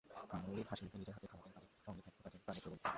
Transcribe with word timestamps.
মনিব 0.45 0.67
হাসিমুখে 0.71 0.97
নিজের 1.01 1.15
হাতে 1.15 1.27
খাওয়াতেন 1.31 1.51
তাদের, 1.57 1.71
সঙ্গে 1.85 2.01
থাকত 2.05 2.17
তাদের 2.25 2.41
প্রাণের 2.45 2.61
ছোট্ট 2.63 2.67
বন্ধুটি। 2.71 2.89